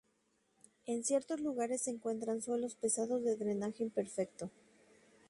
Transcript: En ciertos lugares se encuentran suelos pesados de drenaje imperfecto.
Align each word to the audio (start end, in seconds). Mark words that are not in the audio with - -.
En 0.87 1.03
ciertos 1.03 1.41
lugares 1.41 1.83
se 1.83 1.91
encuentran 1.91 2.41
suelos 2.41 2.73
pesados 2.73 3.23
de 3.23 3.37
drenaje 3.37 3.83
imperfecto. 3.83 4.49